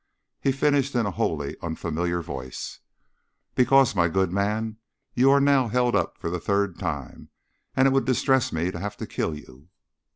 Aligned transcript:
He 0.39 0.51
finished 0.51 0.95
in 0.95 1.05
a 1.05 1.11
wholly 1.11 1.55
unfamiliar 1.61 2.23
voice, 2.23 2.79
"Because, 3.53 3.93
my 3.95 4.09
good 4.09 4.31
man, 4.33 4.77
you 5.13 5.29
are 5.29 5.39
now 5.39 5.67
held 5.67 5.95
up 5.95 6.17
for 6.17 6.31
the 6.31 6.39
third 6.39 6.79
time, 6.79 7.29
and 7.75 7.87
it 7.87 7.91
would 7.93 8.05
distress 8.05 8.51
me 8.51 8.71
to 8.71 8.79
have 8.79 8.97
to 8.97 9.05
kill 9.05 9.37
you." 9.37 9.69